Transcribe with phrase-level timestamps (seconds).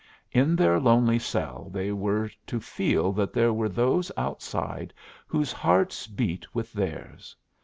[0.31, 4.95] In their lonely cell they were to feel that there were those outside
[5.27, 7.35] whose hearts beat with theirs.